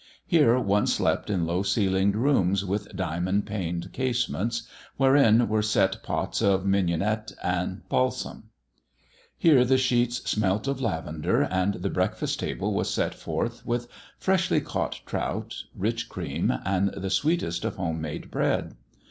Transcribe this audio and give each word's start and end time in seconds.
Here 0.25 0.57
one 0.57 0.87
slept 0.87 1.29
in 1.29 1.45
low 1.45 1.61
ceilinged 1.61 2.15
rooms, 2.17 2.65
with 2.65 2.87
diamond 2.95 3.45
paned 3.45 3.93
casements, 3.93 4.63
wherein 4.97 5.47
were 5.47 5.61
set 5.61 6.01
pots 6.01 6.41
of 6.41 6.65
mignonette 6.65 7.33
and 7.43 7.87
balsam; 7.87 8.49
here 9.37 9.63
the 9.63 9.77
sheets 9.77 10.27
smelt 10.27 10.67
of 10.67 10.81
lavender, 10.81 11.43
and 11.43 11.75
the 11.75 11.91
breakfast 11.91 12.39
table 12.39 12.73
was 12.73 12.91
set 12.91 13.13
forth 13.13 13.63
with 13.63 13.87
freshly 14.17 14.59
caught 14.59 15.01
trout, 15.05 15.53
rich 15.75 16.09
cream, 16.09 16.51
and 16.65 16.89
the 16.95 17.11
sweetest 17.11 17.63
of 17.63 17.75
home 17.75 18.01
made 18.01 18.31
bread. 18.31 18.73